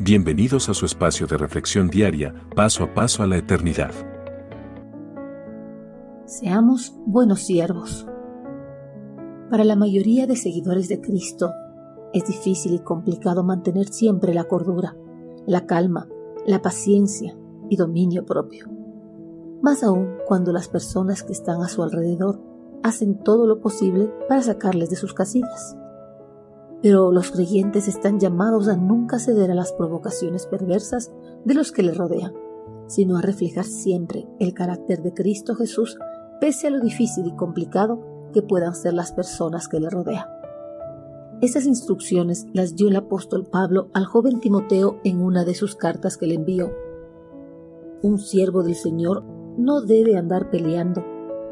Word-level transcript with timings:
Bienvenidos 0.00 0.68
a 0.68 0.74
su 0.74 0.86
espacio 0.86 1.28
de 1.28 1.36
reflexión 1.36 1.86
diaria, 1.86 2.34
paso 2.56 2.82
a 2.82 2.92
paso 2.92 3.22
a 3.22 3.28
la 3.28 3.36
eternidad. 3.36 3.92
Seamos 6.26 6.96
buenos 7.06 7.42
siervos. 7.42 8.04
Para 9.50 9.62
la 9.62 9.76
mayoría 9.76 10.26
de 10.26 10.34
seguidores 10.34 10.88
de 10.88 11.00
Cristo, 11.00 11.52
es 12.12 12.26
difícil 12.26 12.74
y 12.74 12.80
complicado 12.80 13.44
mantener 13.44 13.86
siempre 13.86 14.34
la 14.34 14.44
cordura, 14.44 14.96
la 15.46 15.64
calma, 15.64 16.08
la 16.44 16.60
paciencia 16.60 17.36
y 17.70 17.76
dominio 17.76 18.26
propio. 18.26 18.66
Más 19.62 19.84
aún 19.84 20.16
cuando 20.26 20.52
las 20.52 20.66
personas 20.66 21.22
que 21.22 21.32
están 21.32 21.62
a 21.62 21.68
su 21.68 21.84
alrededor 21.84 22.40
hacen 22.82 23.22
todo 23.22 23.46
lo 23.46 23.60
posible 23.60 24.12
para 24.28 24.42
sacarles 24.42 24.90
de 24.90 24.96
sus 24.96 25.14
casillas. 25.14 25.76
Pero 26.84 27.12
los 27.12 27.30
creyentes 27.30 27.88
están 27.88 28.20
llamados 28.20 28.68
a 28.68 28.76
nunca 28.76 29.18
ceder 29.18 29.50
a 29.50 29.54
las 29.54 29.72
provocaciones 29.72 30.44
perversas 30.44 31.10
de 31.46 31.54
los 31.54 31.72
que 31.72 31.82
les 31.82 31.96
rodean, 31.96 32.34
sino 32.88 33.16
a 33.16 33.22
reflejar 33.22 33.64
siempre 33.64 34.26
el 34.38 34.52
carácter 34.52 35.02
de 35.02 35.14
Cristo 35.14 35.54
Jesús 35.54 35.96
pese 36.42 36.66
a 36.66 36.70
lo 36.70 36.80
difícil 36.80 37.26
y 37.26 37.34
complicado 37.34 38.28
que 38.34 38.42
puedan 38.42 38.74
ser 38.74 38.92
las 38.92 39.12
personas 39.12 39.66
que 39.66 39.80
le 39.80 39.88
rodean. 39.88 40.26
Estas 41.40 41.64
instrucciones 41.64 42.48
las 42.52 42.76
dio 42.76 42.88
el 42.88 42.96
apóstol 42.96 43.46
Pablo 43.46 43.88
al 43.94 44.04
joven 44.04 44.40
Timoteo 44.40 45.00
en 45.04 45.22
una 45.22 45.46
de 45.46 45.54
sus 45.54 45.76
cartas 45.76 46.18
que 46.18 46.26
le 46.26 46.34
envió. 46.34 46.70
Un 48.02 48.18
siervo 48.18 48.62
del 48.62 48.74
Señor 48.74 49.24
no 49.56 49.80
debe 49.80 50.18
andar 50.18 50.50
peleando, 50.50 51.02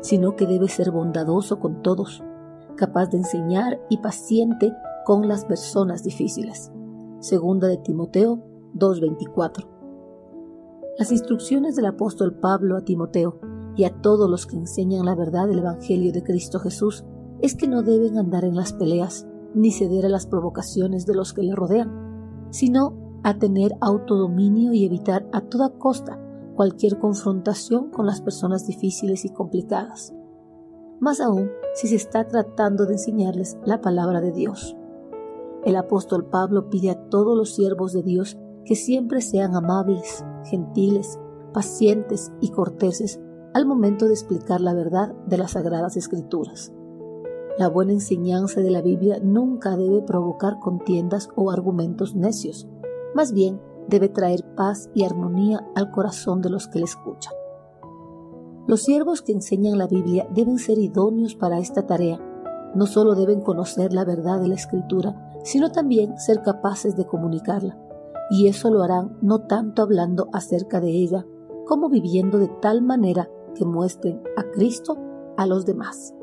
sino 0.03 0.37
que 0.37 0.47
debe 0.47 0.69
ser 0.69 0.91
bondadoso 0.91 1.59
con 1.59 1.81
todos, 1.81 2.23
capaz 2.77 3.07
de 3.07 3.17
enseñar 3.17 3.81
y 3.89 3.97
paciente 3.97 4.75
con 5.05 5.29
las 5.29 5.45
personas 5.45 6.05
difíciles. 6.05 6.71
Segunda 7.21 7.69
de 7.69 7.77
Timoteo 7.79 8.43
2.24. 8.75 9.69
Las 10.99 11.11
instrucciones 11.11 11.77
del 11.77 11.87
apóstol 11.87 12.35
Pablo 12.35 12.77
a 12.77 12.83
Timoteo 12.83 13.41
y 13.77 13.85
a 13.85 14.01
todos 14.01 14.29
los 14.29 14.47
que 14.47 14.57
enseñan 14.57 15.07
la 15.07 15.15
verdad 15.15 15.49
del 15.49 15.61
Evangelio 15.61 16.13
de 16.13 16.23
Cristo 16.23 16.59
Jesús 16.61 17.05
es 17.41 17.55
que 17.55 17.69
no 17.69 17.83
deben 17.83 18.19
andar 18.19 18.45
en 18.45 18.55
las 18.55 18.73
peleas 18.73 19.27
ni 19.55 19.73
ceder 19.73 20.07
a 20.07 20.09
las 20.09 20.27
provocaciones 20.27 21.07
de 21.07 21.15
los 21.15 21.33
que 21.33 21.43
le 21.43 21.55
rodean, 21.55 22.49
sino 22.51 23.21
a 23.23 23.39
tener 23.39 23.73
autodominio 23.81 24.73
y 24.73 24.85
evitar 24.85 25.27
a 25.33 25.41
toda 25.43 25.71
costa 25.71 26.19
cualquier 26.55 26.99
confrontación 26.99 27.91
con 27.91 28.07
las 28.07 28.21
personas 28.21 28.67
difíciles 28.67 29.25
y 29.25 29.31
complicadas. 29.31 30.13
Más 31.01 31.21
aún 31.21 31.51
si 31.75 31.89
se 31.89 31.97
está 31.97 32.29
tratando 32.29 32.87
de 32.87 32.95
enseñarles 32.95 33.57
la 33.65 33.81
palabra 33.81 34.21
de 34.21 34.33
Dios. 34.33 34.77
El 35.65 35.77
apóstol 35.77 36.27
Pablo 36.27 36.69
pide 36.71 36.91
a 36.91 37.09
todos 37.09 37.37
los 37.37 37.55
siervos 37.55 37.93
de 37.93 38.03
Dios 38.03 38.37
que 38.65 38.75
siempre 38.75 39.21
sean 39.21 39.55
amables, 39.55 40.25
gentiles, 40.45 41.19
pacientes 41.53 42.33
y 42.41 42.51
corteses 42.51 43.21
al 43.55 43.67
momento 43.67 44.07
de 44.07 44.15
explicar 44.15 44.61
la 44.61 44.75
verdad 44.75 45.15
de 45.27 45.39
las 45.39 45.53
sagradas 45.53 45.97
escrituras. 45.97 46.73
La 47.59 47.69
buena 47.69 47.93
enseñanza 47.93 48.61
de 48.61 48.71
la 48.71 48.81
Biblia 48.81 49.19
nunca 49.23 49.77
debe 49.77 50.03
provocar 50.03 50.59
contiendas 50.59 51.29
o 51.37 51.51
argumentos 51.51 52.15
necios, 52.15 52.67
más 53.15 53.33
bien 53.33 53.61
debe 53.89 54.09
traer 54.09 54.43
paz 54.57 54.91
y 54.95 55.05
armonía 55.05 55.69
al 55.75 55.91
corazón 55.91 56.41
de 56.41 56.51
los 56.51 56.67
que 56.67 56.79
le 56.79 56.87
escuchan. 56.87 57.35
Los 58.67 58.83
siervos 58.83 59.23
que 59.23 59.33
enseñan 59.33 59.77
la 59.77 59.87
Biblia 59.87 60.27
deben 60.33 60.59
ser 60.59 60.79
idóneos 60.79 61.35
para 61.35 61.59
esta 61.59 61.87
tarea. 61.87 62.19
No 62.75 62.87
solo 62.87 63.15
deben 63.15 63.41
conocer 63.41 63.93
la 63.93 64.05
verdad 64.05 64.41
de 64.41 64.49
la 64.49 64.55
Escritura, 64.55 65.32
sino 65.43 65.71
también 65.71 66.19
ser 66.19 66.43
capaces 66.43 66.97
de 66.97 67.07
comunicarla. 67.07 67.79
Y 68.31 68.49
eso 68.49 68.71
lo 68.71 68.83
harán 68.83 69.19
no 69.21 69.41
tanto 69.41 69.83
hablando 69.83 70.29
acerca 70.33 70.81
de 70.81 70.91
ella, 70.91 71.27
como 71.67 71.89
viviendo 71.89 72.39
de 72.39 72.49
tal 72.49 72.83
manera 72.83 73.29
que 73.55 73.65
muestren 73.65 74.23
a 74.37 74.45
Cristo 74.45 74.97
a 75.37 75.47
los 75.47 75.67
demás. 75.67 76.15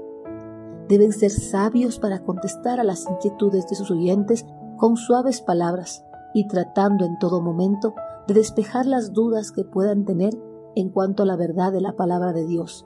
Deben 0.88 1.14
ser 1.14 1.32
sabios 1.32 2.00
para 2.00 2.24
contestar 2.24 2.80
a 2.80 2.84
las 2.84 3.08
inquietudes 3.08 3.68
de 3.70 3.76
sus 3.76 3.92
oyentes 3.92 4.46
con 4.78 4.98
suaves 4.98 5.42
palabras 5.42 6.04
y 6.34 6.48
tratando 6.48 7.06
en 7.06 7.20
todo 7.20 7.42
momento 7.42 7.94
de 8.28 8.34
despejar 8.34 8.86
las 8.86 9.14
dudas 9.14 9.52
que 9.52 9.64
puedan 9.64 10.06
tener 10.06 10.34
en 10.76 10.90
cuanto 10.90 11.24
a 11.24 11.26
la 11.26 11.36
verdad 11.36 11.72
de 11.72 11.82
la 11.82 11.96
palabra 11.96 12.34
de 12.34 12.46
Dios. 12.46 12.86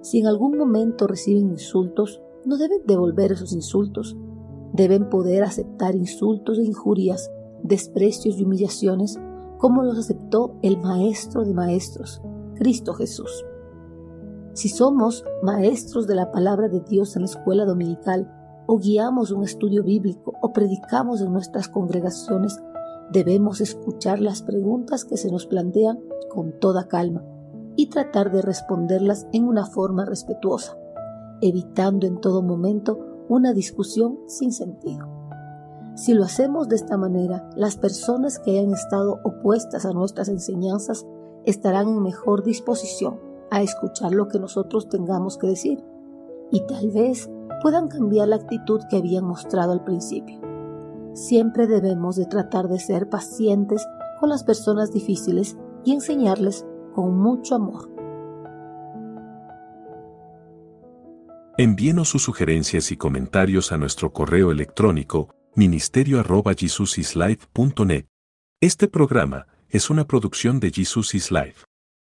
Si 0.00 0.20
en 0.20 0.26
algún 0.26 0.58
momento 0.58 1.06
reciben 1.06 1.50
insultos, 1.50 2.20
no 2.44 2.58
deben 2.58 2.82
devolver 2.86 3.32
esos 3.32 3.52
insultos, 3.52 4.16
deben 4.74 5.08
poder 5.08 5.44
aceptar 5.44 5.94
insultos 5.94 6.58
e 6.58 6.64
injurias, 6.64 7.30
desprecios 7.62 8.38
y 8.38 8.44
humillaciones 8.44 9.18
como 9.56 9.82
los 9.82 9.96
aceptó 9.96 10.58
el 10.62 10.78
Maestro 10.78 11.44
de 11.44 11.54
Maestros, 11.54 12.20
Cristo 12.56 12.92
Jesús. 12.92 13.46
Si 14.52 14.68
somos 14.68 15.24
maestros 15.42 16.06
de 16.06 16.16
la 16.16 16.30
palabra 16.30 16.68
de 16.68 16.80
Dios 16.80 17.16
en 17.16 17.22
la 17.22 17.26
escuela 17.26 17.64
dominical, 17.64 18.30
o 18.66 18.78
guiamos 18.78 19.30
un 19.30 19.44
estudio 19.44 19.84
bíblico, 19.84 20.34
o 20.42 20.52
predicamos 20.52 21.20
en 21.20 21.32
nuestras 21.32 21.68
congregaciones, 21.68 22.60
debemos 23.12 23.60
escuchar 23.60 24.20
las 24.20 24.42
preguntas 24.42 25.04
que 25.04 25.16
se 25.16 25.30
nos 25.30 25.46
plantean 25.46 26.00
con 26.30 26.58
toda 26.58 26.88
calma 26.88 27.24
y 27.76 27.90
tratar 27.90 28.32
de 28.32 28.42
responderlas 28.42 29.26
en 29.32 29.44
una 29.44 29.66
forma 29.66 30.04
respetuosa, 30.04 30.76
evitando 31.40 32.06
en 32.06 32.20
todo 32.20 32.42
momento 32.42 33.13
una 33.28 33.52
discusión 33.52 34.18
sin 34.26 34.52
sentido. 34.52 35.06
Si 35.96 36.12
lo 36.12 36.24
hacemos 36.24 36.68
de 36.68 36.76
esta 36.76 36.96
manera, 36.96 37.48
las 37.56 37.76
personas 37.76 38.38
que 38.38 38.58
hayan 38.58 38.72
estado 38.72 39.20
opuestas 39.22 39.86
a 39.86 39.92
nuestras 39.92 40.28
enseñanzas 40.28 41.06
estarán 41.44 41.88
en 41.88 42.02
mejor 42.02 42.42
disposición 42.42 43.20
a 43.50 43.62
escuchar 43.62 44.12
lo 44.12 44.28
que 44.28 44.40
nosotros 44.40 44.88
tengamos 44.88 45.38
que 45.38 45.46
decir 45.46 45.84
y 46.50 46.60
tal 46.66 46.90
vez 46.90 47.30
puedan 47.62 47.88
cambiar 47.88 48.28
la 48.28 48.36
actitud 48.36 48.80
que 48.90 48.96
habían 48.96 49.24
mostrado 49.24 49.72
al 49.72 49.84
principio. 49.84 50.40
Siempre 51.12 51.66
debemos 51.66 52.16
de 52.16 52.26
tratar 52.26 52.68
de 52.68 52.80
ser 52.80 53.08
pacientes 53.08 53.86
con 54.18 54.28
las 54.28 54.42
personas 54.42 54.92
difíciles 54.92 55.56
y 55.84 55.92
enseñarles 55.92 56.66
con 56.94 57.16
mucho 57.16 57.54
amor. 57.54 57.93
Envíenos 61.56 62.08
sus 62.08 62.24
sugerencias 62.24 62.90
y 62.90 62.96
comentarios 62.96 63.70
a 63.70 63.78
nuestro 63.78 64.12
correo 64.12 64.50
electrónico 64.50 65.32
ministerio.jesusislife.net. 65.54 68.06
Este 68.60 68.88
programa 68.88 69.46
es 69.68 69.88
una 69.88 70.04
producción 70.04 70.58
de 70.58 70.72
Jesus 70.72 71.14
is 71.14 71.30
Life. 71.30 71.64